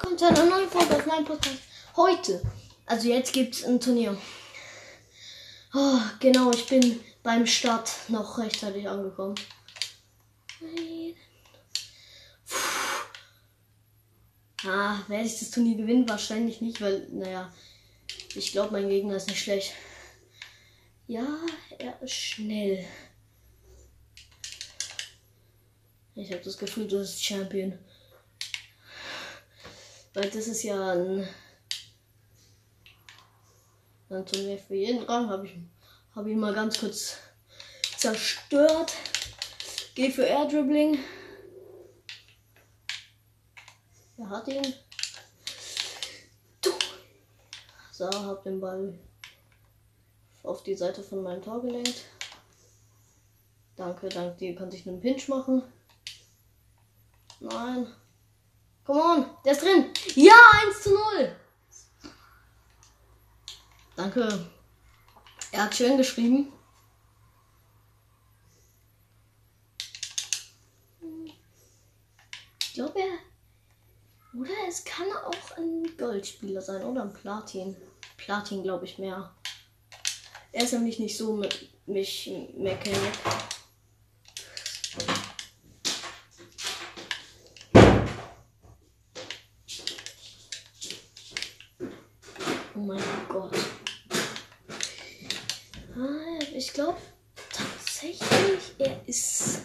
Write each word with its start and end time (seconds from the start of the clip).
willkommen 0.00 0.18
zu 0.18 0.26
einer 0.26 0.44
neuen 0.46 0.70
Folge 0.70 0.96
auf 0.96 1.04
meinem 1.04 1.24
Podcast. 1.26 1.58
Heute, 1.94 2.42
also 2.86 3.08
jetzt 3.08 3.34
gibt 3.34 3.54
es 3.54 3.64
ein 3.64 3.80
Turnier. 3.80 4.16
Oh, 5.74 5.98
genau, 6.20 6.50
ich 6.52 6.66
bin 6.66 7.00
beim 7.22 7.46
Start 7.46 7.90
noch 8.08 8.38
rechtzeitig 8.38 8.88
angekommen. 8.88 9.34
Ah, 14.64 15.00
werde 15.08 15.26
ich 15.26 15.38
das 15.38 15.50
Turnier 15.50 15.76
gewinnen? 15.76 16.08
Wahrscheinlich 16.08 16.62
nicht, 16.62 16.80
weil, 16.80 17.06
naja, 17.10 17.52
ich 18.34 18.52
glaube, 18.52 18.72
mein 18.72 18.88
Gegner 18.88 19.16
ist 19.16 19.28
nicht 19.28 19.42
schlecht. 19.42 19.74
Ja, 21.08 21.26
er 21.78 22.00
ist 22.00 22.12
schnell. 22.14 22.86
Ich 26.14 26.32
habe 26.32 26.42
das 26.42 26.56
Gefühl, 26.56 26.88
das 26.88 27.10
ist 27.10 27.24
Champion. 27.24 27.78
Weil 30.14 30.28
das 30.30 30.48
ist 30.48 30.62
ja 30.64 30.92
ein, 30.92 31.28
ein 34.08 34.26
Turnier 34.26 34.58
für 34.58 34.74
jeden 34.74 35.04
Rang. 35.04 35.28
Habe 35.28 35.46
ich 35.46 35.54
hab 36.14 36.26
ihn 36.26 36.40
mal 36.40 36.54
ganz 36.54 36.80
kurz 36.80 37.18
zerstört. 37.96 38.92
Geh 39.94 40.10
für 40.10 40.24
Air 40.24 40.46
Dribbling. 40.46 40.98
Er 44.18 44.28
hat 44.28 44.48
ihn. 44.48 44.74
So, 47.92 48.10
hab 48.10 48.42
den 48.44 48.60
Ball 48.60 48.98
auf 50.42 50.62
die 50.62 50.74
Seite 50.74 51.02
von 51.02 51.22
meinem 51.22 51.42
Tor 51.42 51.62
gelenkt. 51.62 52.04
Danke, 53.76 54.08
dank 54.08 54.38
dir 54.38 54.54
konnte 54.54 54.76
ich 54.76 54.88
einen 54.88 55.00
Pinch 55.00 55.28
machen. 55.28 55.62
Nein. 57.40 57.86
Come 58.84 59.02
on, 59.02 59.26
der 59.44 59.52
ist 59.52 59.62
drin. 59.62 59.92
Ja, 60.14 60.34
1 60.66 60.82
zu 60.82 60.90
0. 60.90 61.36
Danke. 63.96 64.50
Er 65.52 65.64
hat 65.64 65.74
schön 65.74 65.96
geschrieben. 65.96 66.52
Ich 72.62 72.74
glaube, 72.74 73.00
er. 73.00 74.40
Oder 74.40 74.50
es 74.68 74.84
kann 74.84 75.08
auch 75.24 75.56
ein 75.56 75.96
Goldspieler 75.98 76.62
sein 76.62 76.84
oder 76.84 77.02
ein 77.02 77.12
Platin. 77.12 77.76
Platin, 78.16 78.62
glaube 78.62 78.84
ich, 78.84 78.98
mehr. 78.98 79.34
Er 80.52 80.64
ist 80.64 80.72
nämlich 80.72 80.98
nicht 80.98 81.16
so 81.16 81.34
mit 81.34 81.68
mich 81.86 82.30
Mechanik. 82.56 83.12
Oh 92.74 92.78
mein 92.78 93.02
Gott. 93.28 93.54
Ah, 95.96 96.38
ich 96.54 96.72
glaube 96.72 96.98
tatsächlich, 97.52 98.74
er 98.78 99.06
ist 99.06 99.62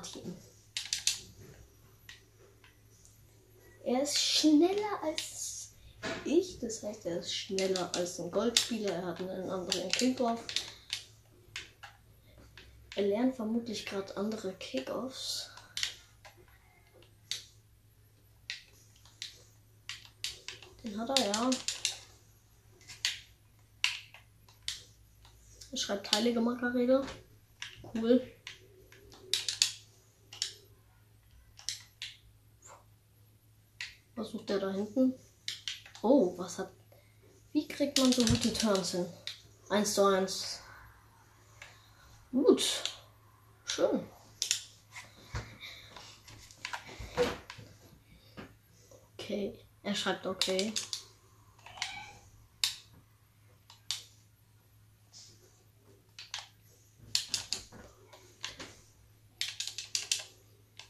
Platin. 0.00 0.36
Er 3.84 4.02
ist 4.02 4.18
schneller 4.18 5.02
als 5.02 5.74
ich, 6.24 6.58
das 6.58 6.82
heißt, 6.82 7.06
er 7.06 7.18
ist 7.20 7.34
schneller 7.34 7.90
als 7.94 8.20
ein 8.20 8.30
Goldspieler. 8.30 8.92
Er 8.92 9.06
hat 9.06 9.20
einen 9.20 9.50
anderen 9.50 9.90
Kickoff. 9.90 10.42
Er 12.96 13.02
lernt 13.02 13.36
vermutlich 13.36 13.86
gerade 13.86 14.16
andere 14.16 14.52
Kickoffs. 14.54 15.50
Den 20.82 20.98
hat 20.98 21.18
er, 21.18 21.26
ja. 21.26 21.50
Er 25.72 25.76
schreibt 25.76 26.10
heilige 26.12 26.40
Makarede. 26.40 27.04
Cool. 27.94 28.39
Was 34.20 34.32
sucht 34.32 34.50
der 34.50 34.58
da 34.58 34.70
hinten? 34.70 35.14
Oh, 36.02 36.36
was 36.36 36.58
hat. 36.58 36.70
Wie 37.54 37.66
kriegt 37.66 37.96
man 37.96 38.12
so 38.12 38.22
gute 38.22 38.52
Turns 38.52 38.90
hin? 38.90 39.06
1 39.70 39.94
zu 39.94 40.04
1. 40.04 40.60
Gut. 42.30 42.82
Schön. 43.64 44.06
Okay. 49.14 49.58
Er 49.82 49.94
schreibt 49.94 50.26
okay. 50.26 50.74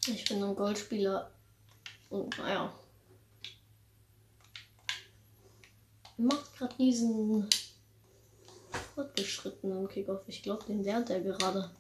Ich 0.08 0.24
bin 0.24 0.42
ein 0.42 0.56
Goldspieler 0.56 1.30
und 2.08 2.36
naja. 2.36 2.79
Macht 6.20 6.54
gerade 6.54 6.74
diesen 6.76 7.48
fortgeschrittenen 8.94 9.88
Kickoff. 9.88 10.20
Ich 10.26 10.42
glaube, 10.42 10.64
den 10.64 10.84
lernt 10.84 11.08
er 11.08 11.20
gerade. 11.20 11.70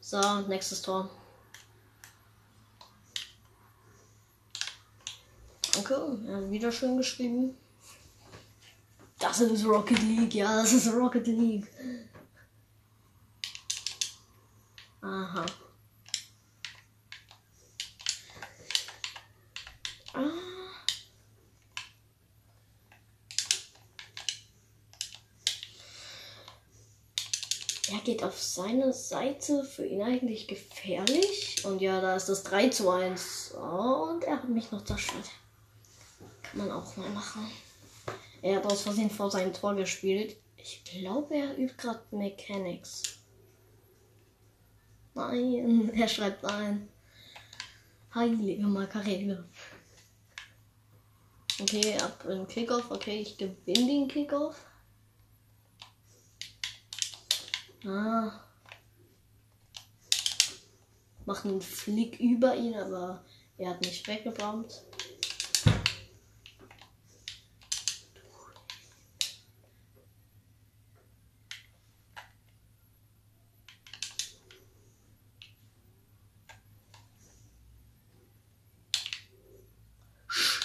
So, 0.00 0.40
nächstes 0.48 0.82
Tor. 0.82 1.08
Danke, 5.72 6.18
er 6.26 6.36
hat 6.36 6.50
wieder 6.50 6.72
schön 6.72 6.96
geschrieben. 6.96 7.56
Das 9.20 9.40
ist 9.40 9.64
Rocket 9.64 10.02
League, 10.02 10.34
ja, 10.34 10.56
das 10.56 10.72
ist 10.72 10.92
Rocket 10.92 11.26
League. 11.26 11.68
Aha. 15.00 15.46
Ah. 20.12 20.54
Er 27.90 27.93
geht 28.04 28.22
auf 28.22 28.40
seine 28.40 28.92
Seite, 28.92 29.64
für 29.64 29.84
ihn 29.84 30.02
eigentlich 30.02 30.46
gefährlich. 30.46 31.64
Und 31.64 31.80
ja, 31.80 32.00
da 32.00 32.14
ist 32.14 32.28
das 32.28 32.44
3 32.44 32.68
zu 32.68 32.90
1. 32.90 33.52
Und 33.52 34.24
er 34.24 34.36
hat 34.36 34.48
mich 34.48 34.70
noch 34.70 34.84
zerstört. 34.84 35.30
Kann 36.42 36.58
man 36.58 36.70
auch 36.70 36.96
mal 36.96 37.08
machen. 37.10 37.50
Er 38.42 38.56
hat 38.56 38.66
aus 38.66 38.82
Versehen 38.82 39.10
vor 39.10 39.30
seinem 39.30 39.52
Tor 39.52 39.74
gespielt. 39.74 40.36
Ich 40.56 40.84
glaube, 40.84 41.34
er 41.34 41.58
übt 41.58 41.76
gerade 41.78 42.02
Mechanics. 42.10 43.02
Nein, 45.14 45.90
er 45.94 46.08
schreibt 46.08 46.44
ein. 46.44 46.88
Heilige 48.14 48.62
Makarele. 48.62 49.48
Okay, 51.60 51.96
ab 51.98 52.24
in 52.28 52.46
Kickoff. 52.46 52.90
Okay, 52.90 53.20
ich 53.20 53.36
gewinne 53.36 53.86
den 53.86 54.08
Kickoff. 54.08 54.64
Ah. 57.86 58.40
Macht 61.26 61.44
einen 61.44 61.60
Flick 61.60 62.18
über 62.18 62.54
ihn, 62.54 62.74
aber 62.74 63.22
er 63.58 63.70
hat 63.70 63.80
nicht 63.82 64.06
weggebombt. 64.08 64.82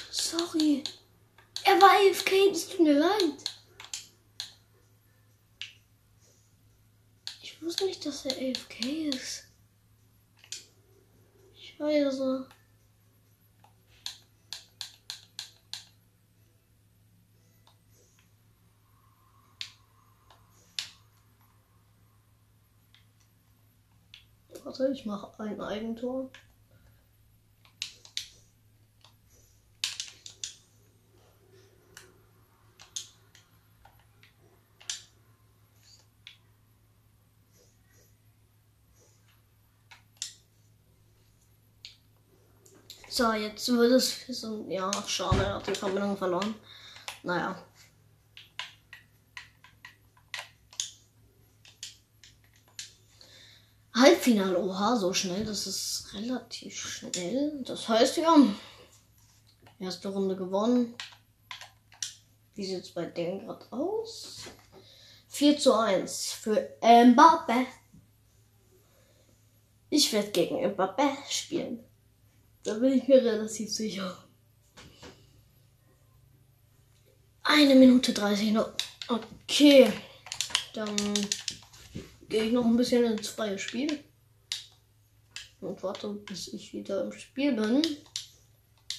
Sorry. 0.09 0.83
Er 1.65 1.81
war 1.81 1.89
AFK, 1.91 2.31
es 2.51 2.69
tut 2.69 2.79
mir 2.79 2.97
leid. 2.97 3.49
Ich 7.59 7.65
wusste 7.65 7.85
nicht, 7.87 8.05
dass 8.05 8.25
er 8.25 8.31
AFK 8.31 9.09
ist. 9.09 9.43
Scheiße. 11.77 12.47
Warte, 24.63 24.91
ich 24.93 25.05
mache 25.05 25.43
ein 25.43 25.59
Eigentor. 25.59 26.31
So, 43.19 43.33
jetzt 43.33 43.67
wird 43.67 43.91
es. 43.91 44.27
So, 44.29 44.65
ja, 44.69 44.89
schade, 45.05 45.45
hat 45.53 45.67
die 45.67 45.75
Verbindung 45.75 46.15
verloren. 46.15 46.55
Naja. 47.21 47.61
Halbfinale, 53.93 54.57
oha, 54.57 54.95
so 54.95 55.13
schnell, 55.13 55.43
das 55.43 55.67
ist 55.67 56.13
relativ 56.13 56.79
schnell. 56.79 57.61
Das 57.65 57.89
heißt, 57.89 58.15
ja, 58.15 58.37
erste 59.79 60.07
Runde 60.07 60.37
gewonnen. 60.37 60.95
Wie 62.55 62.65
sieht 62.65 62.83
es 62.85 62.91
bei 62.91 63.03
denen 63.03 63.45
gerade 63.45 63.65
aus? 63.71 64.43
4 65.27 65.59
zu 65.59 65.73
1 65.73 66.31
für 66.31 66.69
Mbappe. 66.81 67.65
Ich 69.89 70.13
werde 70.13 70.31
gegen 70.31 70.65
Mbappe 70.65 71.17
spielen. 71.29 71.83
Da 72.69 72.75
bin 72.75 72.99
ich 72.99 73.07
mir 73.07 73.23
relativ 73.23 73.73
sicher. 73.73 74.15
Eine 77.41 77.73
Minute 77.73 78.13
30 78.13 78.51
noch. 78.51 78.69
Okay. 79.07 79.91
Dann 80.75 80.95
gehe 82.29 82.43
ich 82.43 82.53
noch 82.53 82.65
ein 82.65 82.77
bisschen 82.77 83.05
ins 83.05 83.29
freie 83.29 83.57
Spiel. 83.57 84.03
Und 85.61 85.81
warte, 85.81 86.09
bis 86.09 86.49
ich 86.49 86.71
wieder 86.71 87.05
im 87.05 87.11
Spiel 87.11 87.53
bin. 87.53 87.81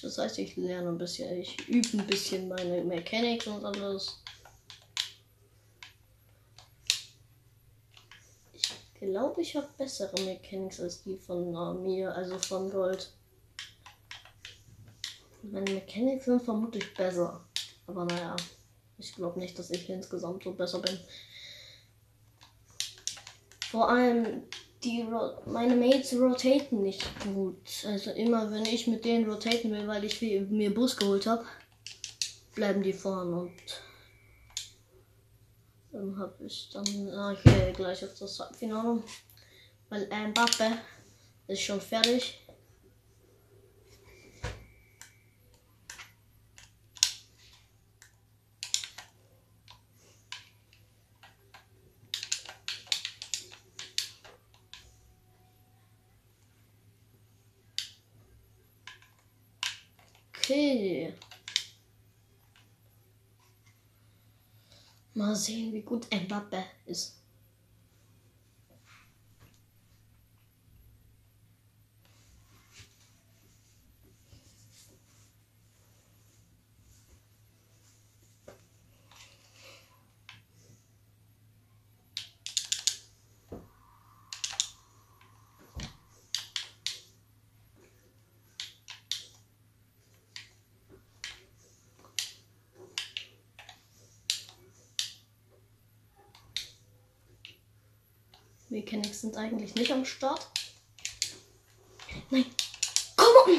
Das 0.01 0.17
heißt, 0.17 0.39
ich 0.39 0.57
lerne 0.57 0.89
ein 0.89 0.97
bisschen, 0.97 1.39
ich 1.39 1.57
übe 1.69 1.97
ein 1.97 2.07
bisschen 2.07 2.49
meine 2.49 2.83
Mechanics 2.83 3.47
und 3.47 3.63
alles. 3.63 4.21
Ich 8.51 8.69
glaube, 8.99 9.41
ich 9.41 9.55
habe 9.55 9.69
bessere 9.77 10.21
Mechanics 10.23 10.81
als 10.81 11.03
die 11.03 11.15
von 11.15 11.55
uh, 11.55 11.73
mir, 11.73 12.13
also 12.13 12.37
von 12.37 12.69
Gold. 12.69 13.13
Meine 15.43 15.71
Mechanics 15.71 16.25
sind 16.25 16.41
vermutlich 16.41 16.93
besser. 16.93 17.43
Aber 17.87 18.05
naja, 18.05 18.35
ich 18.97 19.13
glaube 19.15 19.39
nicht, 19.39 19.57
dass 19.57 19.71
ich 19.71 19.89
insgesamt 19.89 20.43
so 20.43 20.53
besser 20.53 20.79
bin. 20.79 20.99
Vor 23.71 23.89
allem 23.89 24.43
die 24.83 25.05
meine 25.45 25.75
Mates 25.75 26.13
rotaten 26.13 26.81
nicht 26.81 27.05
gut. 27.23 27.85
Also 27.85 28.11
immer 28.11 28.51
wenn 28.51 28.65
ich 28.65 28.87
mit 28.87 29.05
denen 29.05 29.29
rotaten 29.29 29.71
will, 29.71 29.87
weil 29.87 30.03
ich 30.03 30.21
mir 30.21 30.73
Bus 30.73 30.97
geholt 30.97 31.27
habe, 31.27 31.45
bleiben 32.55 32.81
die 32.81 32.93
vorne 32.93 33.35
und 33.41 33.51
dann 35.91 36.17
habe 36.17 36.45
ich 36.45 36.69
dann 36.73 36.85
okay 37.35 37.73
gleich 37.73 38.03
auf 38.03 38.17
das 38.17 38.39
Halbfinale, 38.39 39.03
weil 39.89 40.05
Mbappe 40.05 40.77
ist 41.47 41.61
schon 41.61 41.81
fertig. 41.81 42.40
Okay. 60.51 61.13
Mal 65.13 65.33
sehen, 65.33 65.71
wie 65.71 65.81
gut 65.81 66.07
Mbappe 66.13 66.65
ist. 66.85 67.20
Mechanics 98.71 99.19
sind 99.19 99.35
eigentlich 99.35 99.75
nicht 99.75 99.91
am 99.91 100.05
Start. 100.05 100.47
Nein. 102.29 102.45
Komm! 103.17 103.53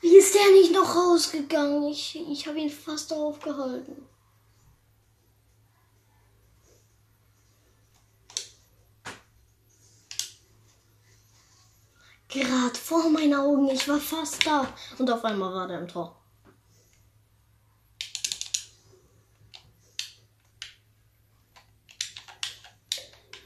Wie 0.00 0.16
ist 0.16 0.34
der 0.34 0.50
nicht 0.50 0.72
noch 0.72 0.94
rausgegangen? 0.94 1.84
Ich, 1.84 2.18
ich 2.28 2.46
habe 2.48 2.58
ihn 2.58 2.68
fast 2.68 3.12
aufgehalten. 3.12 4.04
Gerade 12.26 12.74
vor 12.74 13.08
meinen 13.10 13.34
Augen. 13.34 13.68
Ich 13.70 13.88
war 13.88 14.00
fast 14.00 14.44
da. 14.44 14.66
Und 14.98 15.08
auf 15.10 15.24
einmal 15.24 15.54
war 15.54 15.68
der 15.68 15.78
im 15.78 15.88
Tor. 15.88 16.17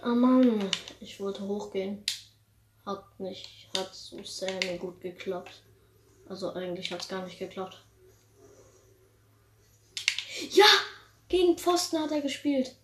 Oh 0.04 0.08
Mann, 0.08 0.69
ich 0.99 1.20
wollte 1.20 1.46
hochgehen. 1.46 2.04
Hat 2.84 3.20
nicht, 3.20 3.69
hat 3.76 3.94
so 3.94 4.20
semi 4.25 4.76
gut 4.76 5.00
geklappt. 5.00 5.62
Also 6.28 6.52
eigentlich 6.54 6.90
hat 6.90 7.02
es 7.02 7.08
gar 7.08 7.25
nicht 7.25 7.38
geklappt. 7.38 7.84
Ja, 10.50 10.66
gegen 11.28 11.56
Pfosten 11.56 12.00
hat 12.00 12.10
er 12.10 12.20
gespielt. 12.20 12.75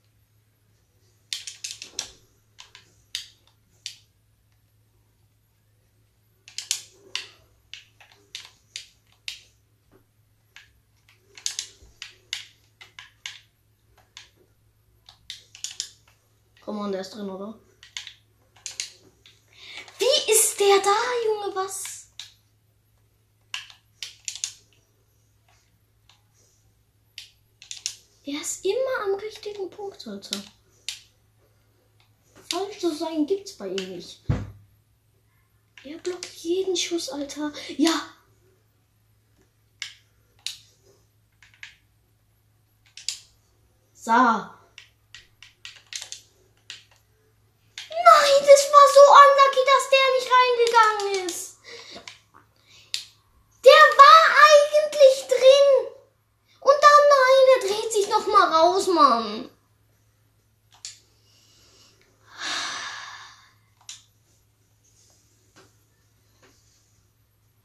Komm 16.69 16.81
on, 16.81 16.93
der 16.93 17.01
ist 17.01 17.15
drin, 17.15 17.31
oder? 17.31 17.59
Wie 19.99 20.31
ist 20.31 20.61
der 20.61 20.79
da, 20.81 20.97
Junge? 21.25 21.57
Was? 21.57 22.11
Er 28.23 28.39
ist 28.43 28.67
immer 28.67 29.05
am 29.07 29.15
richtigen 29.15 29.71
Punkt, 29.71 30.07
Alter. 30.07 30.43
Falsch 32.51 32.81
zu 32.81 32.95
sein 32.95 33.25
gibt's 33.25 33.57
bei 33.57 33.69
ihm 33.69 33.97
nicht. 33.97 34.21
Er 35.85 35.97
blockt 35.97 36.35
jeden 36.35 36.77
Schuss, 36.77 37.09
Alter. 37.09 37.51
Ja. 37.79 38.11
So. 43.95 44.59
reingegangen 50.31 51.27
ist. 51.27 51.59
Der 53.65 53.73
war 53.73 54.37
eigentlich 54.49 55.27
drin. 55.29 55.69
Und 56.61 56.77
dann 56.81 57.03
nein, 57.17 57.45
der 57.51 57.69
dreht 57.69 57.93
sich 57.93 58.09
noch 58.09 58.27
mal 58.27 58.53
raus, 58.53 58.87
Mann. 58.89 59.51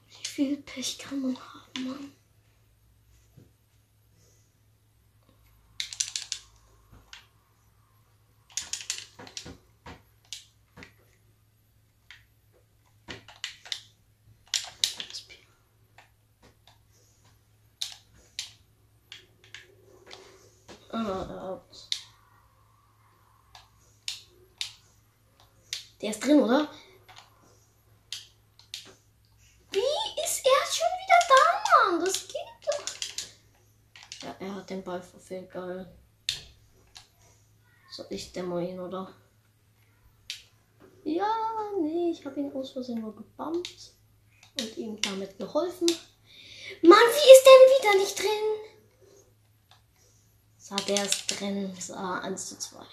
Wie 0.07 0.22
viel 0.33 0.57
Pech 0.57 0.97
kann 0.97 1.21
man 1.21 1.37
haben, 1.37 1.87
Mann? 1.87 2.11
Der 26.01 26.09
ist 26.09 26.21
drin, 26.21 26.41
oder? 26.41 26.67
Wie 29.71 30.21
ist 30.21 30.45
er 30.45 30.65
schon 30.69 30.93
wieder 30.99 31.19
da, 31.29 31.91
Mann? 31.91 32.03
Das 32.03 32.27
geht 32.27 32.35
doch. 32.65 32.85
Ja, 34.21 34.35
er 34.39 34.51
hat 34.63 34.69
den 34.69 34.83
Ball 34.83 35.01
verfehlt, 35.01 35.51
geil. 35.51 35.93
Soll 37.91 38.05
ich 38.09 38.31
dämmer 38.31 38.61
ihn, 38.61 38.79
oder? 38.79 39.13
Ja, 41.03 41.27
nee, 41.81 42.11
ich 42.11 42.25
habe 42.25 42.39
ihn 42.39 42.53
aus 42.53 42.71
Versehen 42.71 43.01
nur 43.01 43.13
gebammt. 43.13 43.91
und 44.59 44.77
ihm 44.77 45.01
damit 45.01 45.37
geholfen. 45.37 45.87
Mann, 46.81 46.99
wie 47.11 47.31
ist 47.33 47.45
der 47.45 47.91
wieder 47.91 47.97
nicht 47.99 48.19
drin? 48.19 48.45
So, 50.57 50.75
der 50.75 51.03
ist 51.03 51.27
drin. 51.27 51.75
So, 51.77 51.95
1 51.95 52.49
zu 52.49 52.59
2. 52.59 52.85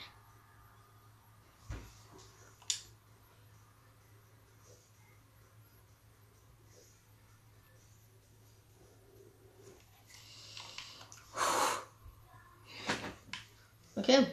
Okay. 14.00 14.26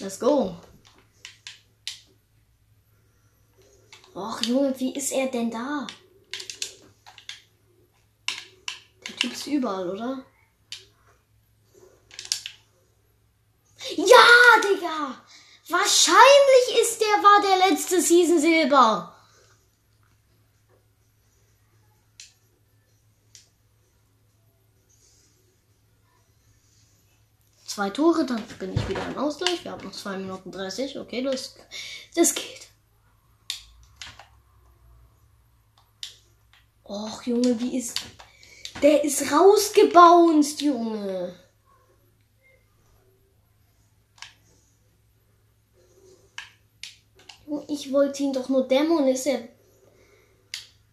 Let's 0.00 0.18
go. 0.18 0.56
Och, 4.14 4.42
Junge, 4.42 4.74
wie 4.80 4.96
ist 4.96 5.12
er 5.12 5.28
denn 5.28 5.48
da? 5.48 5.86
Der 9.06 9.16
Typ 9.16 9.32
ist 9.32 9.46
überall, 9.46 9.88
oder? 9.90 10.24
Ja, 13.96 14.26
Digga! 14.64 15.24
Wahrscheinlich 15.68 16.82
ist 16.82 17.00
der 17.00 17.22
war 17.22 17.40
der 17.42 17.70
letzte 17.70 18.00
Season 18.00 18.40
Silber. 18.40 19.14
Zwei 27.70 27.88
Tore, 27.88 28.26
dann 28.26 28.42
bin 28.58 28.74
ich 28.74 28.88
wieder 28.88 29.06
im 29.06 29.16
Ausgleich. 29.16 29.62
Wir 29.62 29.70
haben 29.70 29.84
noch 29.84 29.92
2 29.92 30.18
Minuten 30.18 30.50
30. 30.50 30.98
Okay, 30.98 31.22
das, 31.22 31.54
das 32.16 32.34
geht. 32.34 32.68
Och, 36.82 37.22
Junge, 37.22 37.60
wie 37.60 37.78
ist. 37.78 37.96
Der 38.82 39.04
ist 39.04 39.30
rausgebounced, 39.30 40.62
Junge. 40.62 41.38
Ich 47.68 47.92
wollte 47.92 48.24
ihn 48.24 48.32
doch 48.32 48.48
nur 48.48 48.66
dämmern. 48.66 49.06
Ist 49.06 49.28
er. 49.28 49.48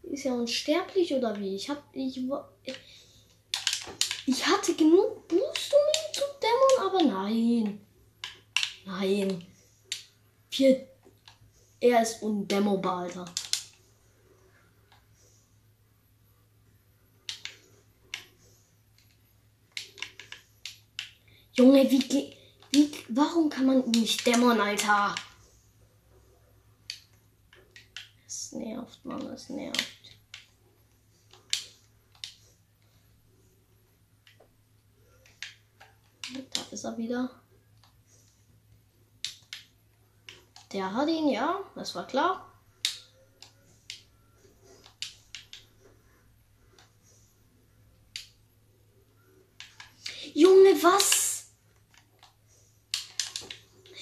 Ist 0.03 0.27
er 0.27 0.35
unsterblich 0.35 1.11
oder 1.11 1.39
wie? 1.39 1.55
Ich 1.55 1.71
hab. 1.71 1.83
Ich, 1.93 2.21
ich 4.27 4.45
hatte 4.45 4.75
genug 4.75 5.27
Boost, 5.27 5.73
um 5.73 5.96
aber 6.79 7.03
nein. 7.03 7.79
Nein. 8.85 9.45
Wir, 10.51 10.87
er 11.79 12.01
ist 12.01 12.21
undämmerbar, 12.21 13.03
Alter. 13.03 13.25
Junge, 21.53 21.89
wie, 21.89 22.37
wie, 22.71 22.91
warum 23.09 23.49
kann 23.49 23.65
man 23.65 23.83
ihn 23.85 24.01
nicht 24.01 24.25
dämmern, 24.25 24.61
Alter? 24.61 25.15
Es 28.27 28.51
nervt, 28.51 29.03
Mann, 29.03 29.25
es 29.27 29.49
nervt. 29.49 29.97
Da 36.51 36.56
ist 36.71 36.83
er 36.83 36.97
wieder. 36.97 37.29
Der 40.73 40.93
hat 40.93 41.07
ihn, 41.07 41.29
ja, 41.29 41.59
das 41.75 41.95
war 41.95 42.05
klar. 42.05 42.43
Junge, 50.33 50.83
was? 50.83 51.47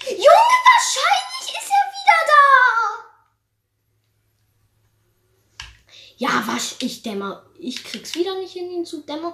Junge, 0.05 0.55
wahrscheinlich 0.71 1.47
ist 1.47 1.71
er 1.71 1.85
wieder 1.95 2.21
da. 2.27 2.41
Ja, 6.17 6.43
was? 6.45 6.75
Ich 6.79 7.03
dämmer. 7.03 7.45
Ich 7.57 7.83
krieg's 7.83 8.15
wieder 8.15 8.35
nicht 8.37 8.53
hin, 8.53 8.69
ihn 8.69 8.85
zu 8.85 9.01
dämmern. 9.03 9.33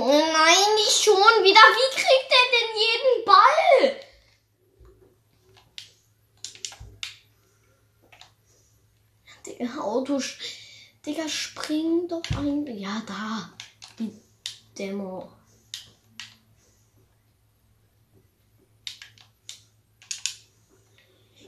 Junge, 0.00 0.32
nein, 0.32 0.74
nicht 0.76 1.02
schon 1.04 1.14
wieder. 1.44 1.60
Wie 1.60 1.90
kriegt 1.94 2.32
er 2.40 2.46
denn 2.54 2.70
jeden 2.86 3.24
Ball? 3.26 4.00
Digga, 9.44 9.80
Auto. 9.82 10.22
Digga, 11.04 11.28
spring 11.28 12.08
doch 12.08 12.22
ein. 12.34 12.66
Ja, 12.78 13.02
da. 13.06 13.52
Die 13.98 14.10
Demo. 14.78 15.30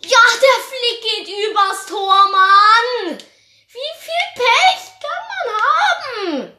Ja, 0.03 0.25
der 0.43 0.59
Flick 0.69 1.01
geht 1.01 1.29
übers 1.49 1.87
Tor, 1.87 2.29
Mann. 2.31 3.17
Wie 3.17 3.93
viel 3.99 4.27
Pech 4.35 4.93
kann 5.01 5.25
man 5.31 5.49
haben? 6.43 6.52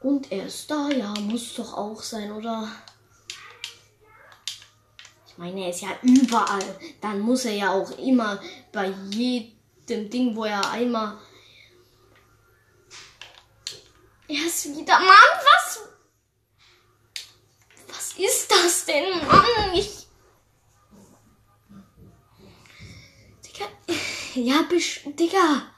Und 0.00 0.30
er 0.30 0.46
ist 0.46 0.70
da, 0.70 0.88
ja, 0.90 1.12
muss 1.20 1.54
doch 1.54 1.74
auch 1.74 2.00
sein, 2.02 2.30
oder? 2.30 2.70
Ich 5.26 5.36
meine, 5.36 5.62
er 5.62 5.70
ist 5.70 5.80
ja 5.80 5.88
überall. 6.02 6.78
Dann 7.00 7.20
muss 7.20 7.44
er 7.44 7.54
ja 7.54 7.70
auch 7.70 7.90
immer 7.98 8.40
bei 8.72 8.88
jedem 9.10 10.08
Ding, 10.10 10.36
wo 10.36 10.44
er 10.44 10.70
einmal. 10.70 11.18
Er 14.28 14.46
ist 14.46 14.76
wieder. 14.76 14.98
Mann, 15.00 15.08
was? 15.42 15.80
Was 17.88 18.12
ist 18.18 18.50
das 18.50 18.84
denn, 18.84 19.26
Mann? 19.26 19.74
Ich. 19.74 20.06
Digga. 23.44 23.66
Ja, 24.34 24.62
bisch. 24.62 25.02
Digga 25.06 25.77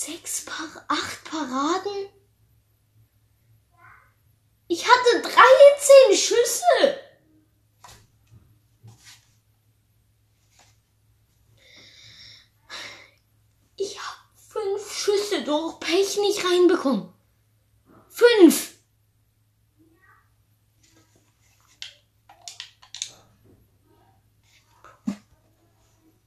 sechs 0.00 0.46
Par 0.46 0.84
acht 0.88 1.24
Paraden. 1.24 2.08
Ich 4.68 4.86
hatte 4.86 5.20
13 5.20 6.16
Schüsse. 6.16 7.00
Ich 13.76 13.98
habe 13.98 14.20
fünf 14.36 14.92
Schüsse 14.92 15.44
durch 15.44 15.78
Pech 15.80 16.16
nicht 16.18 16.44
reinbekommen. 16.44 17.12
Fünf. 18.08 18.69